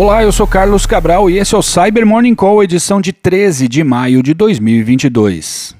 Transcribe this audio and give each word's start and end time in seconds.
Olá, 0.00 0.22
eu 0.22 0.32
sou 0.32 0.46
Carlos 0.46 0.86
Cabral 0.86 1.28
e 1.28 1.36
esse 1.36 1.54
é 1.54 1.58
o 1.58 1.62
Cyber 1.62 2.06
Morning 2.06 2.34
Call, 2.34 2.64
edição 2.64 3.02
de 3.02 3.12
13 3.12 3.68
de 3.68 3.84
maio 3.84 4.22
de 4.22 4.32
2022. 4.32 5.78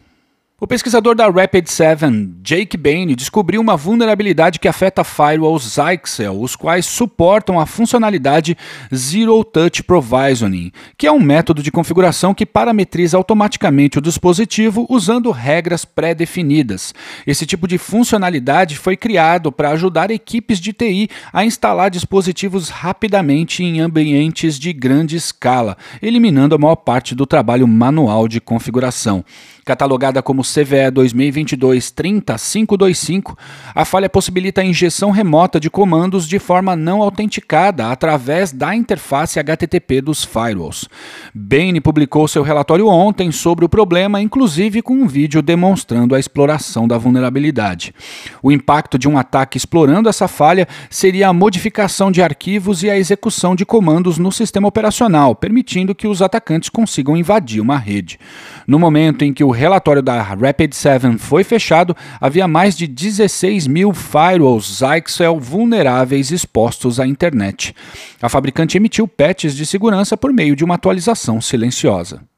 O 0.62 0.67
pesquisador 0.67 1.15
da 1.15 1.27
Rapid7, 1.27 2.35
Jake 2.42 2.77
Bain, 2.77 3.06
descobriu 3.15 3.63
uma 3.63 3.79
vulnerabilidade 3.79 4.59
que 4.59 4.69
afeta 4.69 5.03
firewalls 5.03 5.77
Zyxel, 5.77 6.38
os 6.38 6.54
quais 6.54 6.85
suportam 6.85 7.59
a 7.59 7.65
funcionalidade 7.65 8.54
Zero 8.95 9.42
Touch 9.42 9.83
Provisioning, 9.83 10.71
que 10.99 11.06
é 11.06 11.13
um 11.13 11.19
método 11.19 11.63
de 11.63 11.73
configuração 11.73 12.35
que 12.35 12.45
parametriza 12.45 13.17
automaticamente 13.17 13.96
o 13.96 14.03
dispositivo 14.03 14.85
usando 14.91 15.31
regras 15.31 15.87
pré-definidas. 15.87 16.92
Esse 17.27 17.47
tipo 17.47 17.66
de 17.66 17.78
funcionalidade 17.78 18.77
foi 18.77 18.98
criado 18.98 19.50
para 19.50 19.70
ajudar 19.70 20.11
equipes 20.11 20.61
de 20.61 20.74
TI 20.74 21.08
a 21.33 21.42
instalar 21.42 21.91
dispositivos 21.91 22.69
rapidamente 22.69 23.64
em 23.64 23.80
ambientes 23.80 24.58
de 24.58 24.74
grande 24.74 25.16
escala, 25.16 25.78
eliminando 26.02 26.55
a 26.55 26.58
maior 26.58 26.77
parte 26.77 27.14
do 27.14 27.24
trabalho 27.24 27.66
manual 27.66 28.28
de 28.28 28.42
configuração. 28.42 29.24
Catalogada 29.64 30.22
como 30.22 30.42
CVE 30.52 30.90
2022-30525, 30.92 33.36
a 33.74 33.84
falha 33.84 34.08
possibilita 34.08 34.60
a 34.60 34.64
injeção 34.64 35.10
remota 35.10 35.58
de 35.60 35.70
comandos 35.70 36.28
de 36.28 36.38
forma 36.38 36.77
não 36.77 37.02
autenticada 37.02 37.88
através 37.88 38.52
da 38.52 38.74
interface 38.74 39.38
HTTP 39.38 40.00
dos 40.00 40.24
firewalls. 40.24 40.88
Bain 41.34 41.78
publicou 41.80 42.28
seu 42.28 42.42
relatório 42.42 42.88
ontem 42.88 43.30
sobre 43.32 43.64
o 43.64 43.68
problema, 43.68 44.20
inclusive 44.20 44.82
com 44.82 44.94
um 44.94 45.06
vídeo 45.06 45.42
demonstrando 45.42 46.14
a 46.14 46.20
exploração 46.20 46.88
da 46.88 46.98
vulnerabilidade. 46.98 47.94
O 48.42 48.50
impacto 48.50 48.98
de 48.98 49.08
um 49.08 49.16
ataque 49.16 49.56
explorando 49.56 50.08
essa 50.08 50.27
falha 50.28 50.66
seria 50.88 51.28
a 51.28 51.32
modificação 51.32 52.10
de 52.10 52.22
arquivos 52.22 52.82
e 52.82 52.91
a 52.91 52.98
execução 52.98 53.55
de 53.55 53.64
comandos 53.64 54.19
no 54.19 54.32
sistema 54.32 54.69
operacional, 54.69 55.34
permitindo 55.34 55.94
que 55.94 56.08
os 56.08 56.22
atacantes 56.22 56.69
consigam 56.69 57.16
invadir 57.16 57.60
uma 57.60 57.78
rede. 57.78 58.19
No 58.66 58.78
momento 58.78 59.25
em 59.25 59.32
que 59.32 59.44
o 59.44 59.50
relatório 59.50 60.03
da 60.03 60.20
Rapid7 60.41 61.19
foi 61.19 61.44
fechado, 61.44 61.96
havia 62.20 62.48
mais 62.48 62.77
de 62.77 62.86
16 62.86 63.66
mil 63.66 63.92
firewalls 63.92 64.80
Zyxel 64.80 65.38
vulneráveis 65.38 66.32
expostos 66.32 66.98
à 66.98 67.06
internet. 67.06 67.74
A 68.20 68.28
fabricante 68.28 68.77
emitiu 68.77 69.06
patches 69.06 69.55
de 69.55 69.66
segurança 69.66 70.16
por 70.16 70.32
meio 70.32 70.56
de 70.56 70.64
uma 70.64 70.74
atualização 70.74 71.41
silenciosa. 71.41 72.30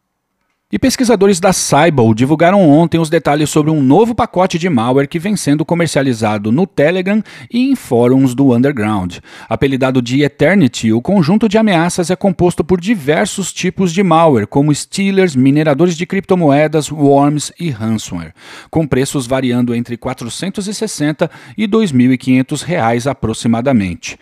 E 0.75 0.78
pesquisadores 0.78 1.39
da 1.39 1.53
Cybol 1.53 2.15
divulgaram 2.15 2.67
ontem 2.67 2.98
os 2.98 3.11
detalhes 3.11 3.51
sobre 3.51 3.70
um 3.70 3.83
novo 3.83 4.15
pacote 4.15 4.59
de 4.59 4.70
malware 4.70 5.06
que 5.06 5.19
vem 5.19 5.37
sendo 5.37 5.67
comercializado 5.67 6.51
no 6.51 6.67
Telegram 6.67 7.23
e 7.53 7.61
em 7.61 7.77
fóruns 7.77 8.34
do 8.34 8.55
Underground. 8.55 9.19
Apelidado 9.50 10.00
de 10.00 10.23
Eternity, 10.23 10.91
o 10.91 11.03
conjunto 11.03 11.47
de 11.47 11.59
ameaças 11.59 12.11
é 12.11 12.17
composto 12.17 12.65
por 12.65 12.81
diversos 12.81 13.53
tipos 13.53 13.93
de 13.93 14.03
malware, 14.03 14.47
como 14.47 14.75
stealers, 14.75 15.37
mineradores 15.37 15.95
de 15.95 16.06
criptomoedas, 16.06 16.91
worms 16.91 17.53
e 17.61 17.69
ransomware, 17.69 18.33
com 18.70 18.87
preços 18.87 19.27
variando 19.27 19.75
entre 19.75 19.98
460 19.98 21.31
e 21.55 21.69
2.500 21.69 22.62
reais 22.62 23.06
aproximadamente. 23.06 24.19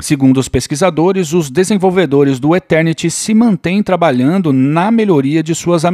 Segundo 0.00 0.38
os 0.38 0.48
pesquisadores, 0.48 1.32
os 1.32 1.48
desenvolvedores 1.48 2.40
do 2.40 2.56
Eternity 2.56 3.08
se 3.08 3.32
mantêm 3.32 3.84
trabalhando 3.84 4.52
na 4.52 4.90
melhoria 4.90 5.44
de 5.44 5.54
suas 5.54 5.84
ameaças, 5.84 5.91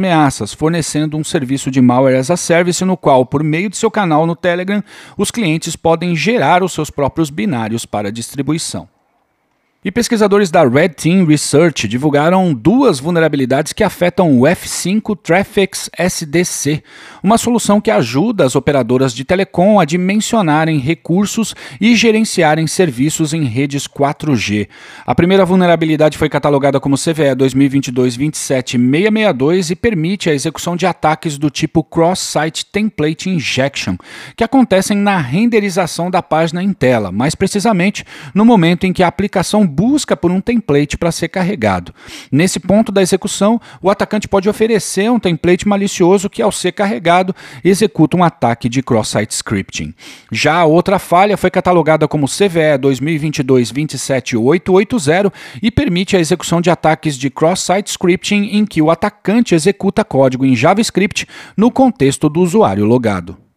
fornecendo 0.53 1.17
um 1.17 1.23
serviço 1.23 1.69
de 1.69 1.81
malware 1.81 2.17
as 2.17 2.31
a 2.31 2.37
service 2.37 2.83
no 2.85 2.97
qual, 2.97 3.25
por 3.25 3.43
meio 3.43 3.69
de 3.69 3.77
seu 3.77 3.91
canal 3.91 4.25
no 4.25 4.35
Telegram, 4.35 4.83
os 5.17 5.31
clientes 5.31 5.75
podem 5.75 6.15
gerar 6.15 6.63
os 6.63 6.73
seus 6.73 6.89
próprios 6.89 7.29
binários 7.29 7.85
para 7.85 8.11
distribuição. 8.11 8.87
E 9.81 9.89
pesquisadores 9.89 10.51
da 10.51 10.67
Red 10.67 10.89
Team 10.89 11.25
Research 11.25 11.87
divulgaram 11.87 12.53
duas 12.53 12.99
vulnerabilidades 12.99 13.71
que 13.71 13.81
afetam 13.81 14.37
o 14.37 14.41
F5 14.41 15.17
Traffics 15.23 15.89
SDC, 15.97 16.83
uma 17.23 17.37
solução 17.37 17.79
que 17.79 17.89
ajuda 17.89 18.43
as 18.43 18.57
operadoras 18.57 19.13
de 19.13 19.23
telecom 19.23 19.79
a 19.79 19.85
dimensionarem 19.85 20.79
recursos 20.79 21.55
e 21.79 21.95
gerenciarem 21.95 22.67
serviços 22.67 23.33
em 23.33 23.45
redes 23.45 23.87
4G. 23.87 24.67
A 25.07 25.15
primeira 25.15 25.45
vulnerabilidade 25.45 26.17
foi 26.17 26.27
catalogada 26.27 26.81
como 26.81 26.97
CVE 26.97 27.33
2022-27662 27.37 29.69
e 29.69 29.77
permite 29.77 30.29
a 30.29 30.33
execução 30.33 30.75
de 30.75 30.85
ataques 30.85 31.37
do 31.37 31.49
tipo 31.49 31.85
Cross-Site 31.85 32.65
Template 32.65 33.29
Injection, 33.29 33.95
que 34.35 34.43
acontecem 34.43 34.97
na 34.97 35.19
renderização 35.19 36.11
da 36.11 36.21
página 36.21 36.61
em 36.61 36.73
tela, 36.73 37.13
mais 37.13 37.33
precisamente 37.33 38.03
no 38.35 38.43
momento 38.43 38.85
em 38.85 38.91
que 38.91 39.03
a 39.03 39.07
aplicação 39.07 39.68
busca 39.69 40.17
por 40.17 40.31
um 40.31 40.41
template 40.41 40.97
para 40.97 41.11
ser 41.11 41.29
carregado. 41.29 41.93
Nesse 42.31 42.59
ponto 42.59 42.91
da 42.91 43.01
execução, 43.01 43.59
o 43.81 43.89
atacante 43.89 44.27
pode 44.27 44.49
oferecer 44.49 45.09
um 45.09 45.19
template 45.19 45.67
malicioso 45.67 46.29
que, 46.29 46.41
ao 46.41 46.51
ser 46.51 46.71
carregado, 46.71 47.35
executa 47.63 48.17
um 48.17 48.23
ataque 48.23 48.67
de 48.67 48.81
cross-site 48.81 49.31
scripting. 49.31 49.93
Já 50.31 50.55
a 50.55 50.65
outra 50.65 50.97
falha 50.99 51.37
foi 51.37 51.51
catalogada 51.51 52.07
como 52.07 52.27
CVE 52.27 52.79
2022-27880 52.81 55.31
e 55.61 55.69
permite 55.69 56.17
a 56.17 56.19
execução 56.19 56.59
de 56.59 56.69
ataques 56.69 57.17
de 57.17 57.29
cross-site 57.29 57.91
scripting 57.91 58.49
em 58.53 58.65
que 58.65 58.81
o 58.81 58.89
atacante 58.89 59.53
executa 59.53 60.03
código 60.03 60.45
em 60.45 60.55
JavaScript 60.55 61.27
no 61.55 61.71
contexto 61.71 62.27
do 62.27 62.41
usuário 62.41 62.85
logado. 62.85 63.48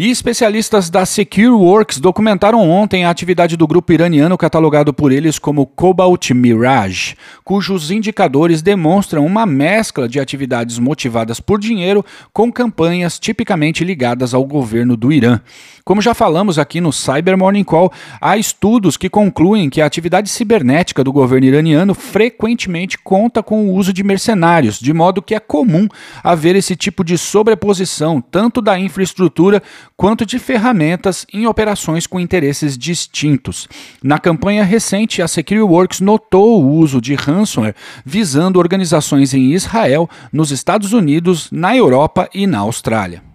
E 0.00 0.12
especialistas 0.12 0.88
da 0.88 1.04
SecureWorks 1.04 1.98
documentaram 1.98 2.60
ontem 2.70 3.04
a 3.04 3.10
atividade 3.10 3.56
do 3.56 3.66
grupo 3.66 3.92
iraniano 3.92 4.38
catalogado 4.38 4.94
por 4.94 5.10
eles 5.10 5.40
como 5.40 5.66
Cobalt 5.66 6.30
Mirage, 6.30 7.16
cujos 7.42 7.90
indicadores 7.90 8.62
demonstram 8.62 9.26
uma 9.26 9.44
mescla 9.44 10.08
de 10.08 10.20
atividades 10.20 10.78
motivadas 10.78 11.40
por 11.40 11.58
dinheiro 11.58 12.04
com 12.32 12.52
campanhas 12.52 13.18
tipicamente 13.18 13.82
ligadas 13.82 14.34
ao 14.34 14.44
governo 14.44 14.96
do 14.96 15.12
Irã. 15.12 15.40
Como 15.84 16.00
já 16.00 16.14
falamos 16.14 16.60
aqui 16.60 16.80
no 16.80 16.92
Cyber 16.92 17.36
Morning 17.36 17.64
Call, 17.64 17.92
há 18.20 18.36
estudos 18.36 18.96
que 18.96 19.08
concluem 19.08 19.68
que 19.68 19.80
a 19.80 19.86
atividade 19.86 20.28
cibernética 20.28 21.02
do 21.02 21.12
governo 21.12 21.46
iraniano 21.46 21.92
frequentemente 21.92 22.96
conta 22.98 23.42
com 23.42 23.64
o 23.64 23.74
uso 23.74 23.92
de 23.92 24.04
mercenários, 24.04 24.78
de 24.78 24.92
modo 24.92 25.20
que 25.20 25.34
é 25.34 25.40
comum 25.40 25.88
haver 26.22 26.54
esse 26.54 26.76
tipo 26.76 27.02
de 27.02 27.18
sobreposição 27.18 28.20
tanto 28.20 28.62
da 28.62 28.78
infraestrutura 28.78 29.60
quanto 29.96 30.24
de 30.24 30.38
ferramentas 30.38 31.26
em 31.32 31.46
operações 31.46 32.06
com 32.06 32.20
interesses 32.20 32.76
distintos. 32.76 33.68
Na 34.02 34.18
campanha 34.18 34.64
recente, 34.64 35.22
a 35.22 35.28
SecureWorks 35.28 36.00
notou 36.00 36.62
o 36.62 36.72
uso 36.72 37.00
de 37.00 37.14
ransomware 37.14 37.74
visando 38.04 38.58
organizações 38.58 39.34
em 39.34 39.52
Israel, 39.52 40.08
nos 40.32 40.50
Estados 40.50 40.92
Unidos, 40.92 41.48
na 41.50 41.76
Europa 41.76 42.28
e 42.34 42.46
na 42.46 42.58
Austrália. 42.58 43.27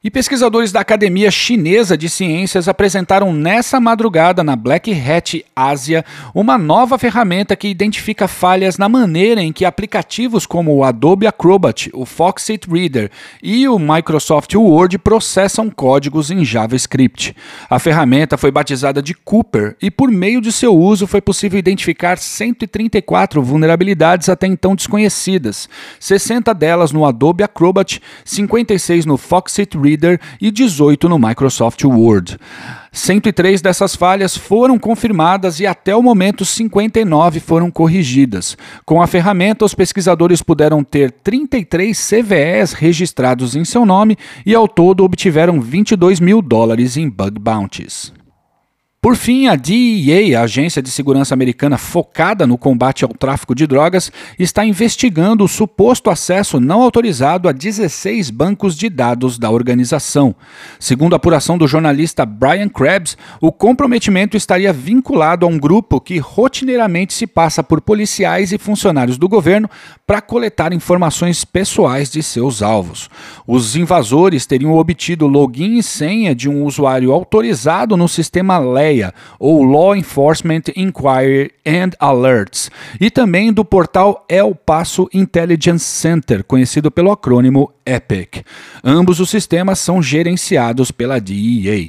E 0.00 0.12
pesquisadores 0.12 0.70
da 0.70 0.78
Academia 0.78 1.28
Chinesa 1.28 1.98
de 1.98 2.08
Ciências 2.08 2.68
apresentaram 2.68 3.32
nessa 3.32 3.80
madrugada 3.80 4.44
na 4.44 4.54
Black 4.54 4.92
Hat 4.92 5.44
Ásia 5.56 6.04
uma 6.32 6.56
nova 6.56 6.96
ferramenta 6.96 7.56
que 7.56 7.66
identifica 7.66 8.28
falhas 8.28 8.78
na 8.78 8.88
maneira 8.88 9.42
em 9.42 9.52
que 9.52 9.64
aplicativos 9.64 10.46
como 10.46 10.72
o 10.72 10.84
Adobe 10.84 11.26
Acrobat, 11.26 11.90
o 11.92 12.06
Foxit 12.06 12.70
Reader 12.70 13.10
e 13.42 13.66
o 13.66 13.76
Microsoft 13.76 14.54
Word 14.54 14.98
processam 14.98 15.68
códigos 15.68 16.30
em 16.30 16.44
JavaScript. 16.44 17.34
A 17.68 17.80
ferramenta 17.80 18.38
foi 18.38 18.52
batizada 18.52 19.02
de 19.02 19.14
Cooper 19.14 19.76
e 19.82 19.90
por 19.90 20.12
meio 20.12 20.40
de 20.40 20.52
seu 20.52 20.76
uso 20.76 21.08
foi 21.08 21.20
possível 21.20 21.58
identificar 21.58 22.18
134 22.18 23.42
vulnerabilidades 23.42 24.28
até 24.28 24.46
então 24.46 24.76
desconhecidas, 24.76 25.68
60 25.98 26.54
delas 26.54 26.92
no 26.92 27.04
Adobe 27.04 27.42
Acrobat, 27.42 28.00
56 28.24 29.04
no 29.04 29.16
Foxit 29.16 29.76
Reader 29.76 29.87
Reader 29.88 30.20
e 30.40 30.50
18 30.50 31.08
no 31.08 31.18
Microsoft 31.18 31.82
Word. 31.84 32.36
103 32.92 33.60
dessas 33.60 33.94
falhas 33.94 34.36
foram 34.36 34.78
confirmadas 34.78 35.60
e 35.60 35.66
até 35.66 35.94
o 35.94 36.02
momento 36.02 36.44
59 36.44 37.40
foram 37.40 37.70
corrigidas. 37.70 38.56
Com 38.84 39.00
a 39.00 39.06
ferramenta, 39.06 39.64
os 39.64 39.74
pesquisadores 39.74 40.42
puderam 40.42 40.82
ter 40.82 41.10
33 41.10 41.96
CVEs 41.96 42.72
registrados 42.72 43.54
em 43.54 43.64
seu 43.64 43.86
nome 43.86 44.16
e 44.44 44.54
ao 44.54 44.66
todo 44.66 45.04
obtiveram 45.04 45.60
22 45.60 46.20
mil 46.20 46.42
dólares 46.42 46.96
em 46.96 47.08
bug 47.08 47.38
bounties. 47.38 48.17
Por 49.00 49.14
fim, 49.14 49.46
a 49.46 49.54
DEA, 49.54 50.40
a 50.40 50.42
agência 50.42 50.82
de 50.82 50.90
segurança 50.90 51.32
americana 51.32 51.78
focada 51.78 52.48
no 52.48 52.58
combate 52.58 53.04
ao 53.04 53.10
tráfico 53.10 53.54
de 53.54 53.64
drogas, 53.64 54.10
está 54.36 54.64
investigando 54.64 55.44
o 55.44 55.48
suposto 55.48 56.10
acesso 56.10 56.58
não 56.58 56.82
autorizado 56.82 57.48
a 57.48 57.52
16 57.52 58.28
bancos 58.30 58.76
de 58.76 58.90
dados 58.90 59.38
da 59.38 59.52
organização. 59.52 60.34
Segundo 60.80 61.12
a 61.12 61.16
apuração 61.16 61.56
do 61.56 61.68
jornalista 61.68 62.26
Brian 62.26 62.68
Krebs, 62.68 63.16
o 63.40 63.52
comprometimento 63.52 64.36
estaria 64.36 64.72
vinculado 64.72 65.46
a 65.46 65.48
um 65.48 65.60
grupo 65.60 66.00
que 66.00 66.18
rotineiramente 66.18 67.14
se 67.14 67.24
passa 67.24 67.62
por 67.62 67.80
policiais 67.80 68.50
e 68.50 68.58
funcionários 68.58 69.16
do 69.16 69.28
governo 69.28 69.70
para 70.04 70.20
coletar 70.20 70.72
informações 70.72 71.44
pessoais 71.44 72.10
de 72.10 72.20
seus 72.20 72.62
alvos. 72.62 73.08
Os 73.46 73.76
invasores 73.76 74.44
teriam 74.44 74.74
obtido 74.74 75.28
login 75.28 75.78
e 75.78 75.84
senha 75.84 76.34
de 76.34 76.48
um 76.48 76.64
usuário 76.64 77.12
autorizado 77.12 77.96
no 77.96 78.08
sistema 78.08 78.58
LED 78.58 78.87
LEIA, 78.88 79.14
ou 79.38 79.62
Law 79.62 79.94
Enforcement 79.94 80.62
Inquiry 80.74 81.52
and 81.66 81.90
Alerts, 81.98 82.70
e 83.00 83.10
também 83.10 83.52
do 83.52 83.64
portal 83.64 84.24
El 84.28 84.54
Paso 84.54 85.08
Intelligence 85.12 85.84
Center, 85.84 86.42
conhecido 86.42 86.90
pelo 86.90 87.12
acrônimo 87.12 87.72
EPIC. 87.88 88.42
Ambos 88.84 89.20
os 89.20 89.30
sistemas 89.30 89.78
são 89.78 90.02
gerenciados 90.02 90.90
pela 90.90 91.20
DEA. 91.20 91.88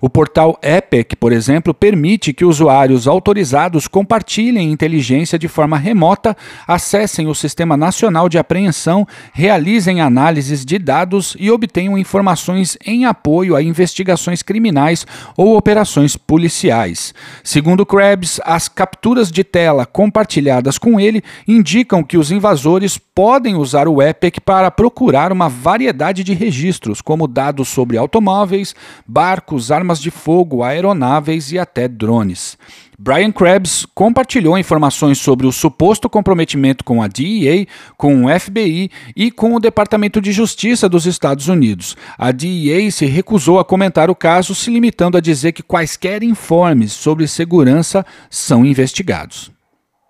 O 0.00 0.08
portal 0.08 0.58
EPIC, 0.62 1.16
por 1.16 1.32
exemplo, 1.32 1.74
permite 1.74 2.32
que 2.32 2.44
usuários 2.44 3.08
autorizados 3.08 3.88
compartilhem 3.88 4.70
inteligência 4.70 5.38
de 5.38 5.48
forma 5.48 5.76
remota, 5.76 6.36
acessem 6.66 7.26
o 7.26 7.34
Sistema 7.34 7.76
Nacional 7.76 8.28
de 8.28 8.38
Apreensão, 8.38 9.06
realizem 9.32 10.00
análises 10.00 10.64
de 10.64 10.78
dados 10.78 11.36
e 11.38 11.50
obtenham 11.50 11.98
informações 11.98 12.78
em 12.84 13.04
apoio 13.04 13.56
a 13.56 13.62
investigações 13.62 14.42
criminais 14.42 15.06
ou 15.36 15.56
operações 15.56 16.16
policiais. 16.16 17.12
Segundo 17.42 17.86
Krebs, 17.86 18.40
as 18.44 18.68
capturas 18.68 19.30
de 19.30 19.42
tela 19.44 19.86
compartilhadas 19.86 20.78
com 20.78 21.00
ele 21.00 21.22
indicam 21.46 22.02
que 22.02 22.16
os 22.16 22.30
invasores 22.30 22.98
podem 22.98 23.54
usar 23.54 23.88
o 23.88 24.00
EPIC 24.00 24.40
para 24.40 24.70
procurar 24.70 25.32
uma 25.40 25.48
variedade 25.48 26.22
de 26.22 26.34
registros, 26.34 27.00
como 27.00 27.26
dados 27.26 27.68
sobre 27.68 27.96
automóveis, 27.96 28.74
barcos, 29.06 29.70
armas 29.70 29.98
de 29.98 30.10
fogo, 30.10 30.62
aeronaves 30.62 31.50
e 31.50 31.58
até 31.58 31.88
drones. 31.88 32.58
Brian 32.98 33.32
Krebs 33.32 33.86
compartilhou 33.94 34.58
informações 34.58 35.16
sobre 35.16 35.46
o 35.46 35.52
suposto 35.52 36.10
comprometimento 36.10 36.84
com 36.84 37.02
a 37.02 37.08
DEA, 37.08 37.66
com 37.96 38.26
o 38.26 38.40
FBI 38.40 38.90
e 39.16 39.30
com 39.30 39.54
o 39.54 39.58
Departamento 39.58 40.20
de 40.20 40.30
Justiça 40.30 40.86
dos 40.86 41.06
Estados 41.06 41.48
Unidos. 41.48 41.96
A 42.18 42.30
DEA 42.30 42.90
se 42.90 43.06
recusou 43.06 43.58
a 43.58 43.64
comentar 43.64 44.10
o 44.10 44.14
caso, 44.14 44.54
se 44.54 44.70
limitando 44.70 45.16
a 45.16 45.20
dizer 45.20 45.52
que 45.52 45.62
quaisquer 45.62 46.22
informes 46.22 46.92
sobre 46.92 47.26
segurança 47.26 48.04
são 48.28 48.66
investigados. 48.66 49.50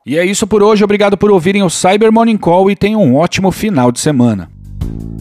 E 0.04 0.18
é 0.18 0.24
isso 0.24 0.44
por 0.44 0.60
hoje. 0.60 0.82
Obrigado 0.82 1.16
por 1.16 1.30
ouvirem 1.30 1.62
o 1.62 1.70
Cyber 1.70 2.10
Morning 2.10 2.38
Call 2.38 2.68
e 2.68 2.74
tenham 2.74 3.04
um 3.04 3.14
ótimo 3.14 3.52
final 3.52 3.92
de 3.92 4.00
semana. 4.00 4.50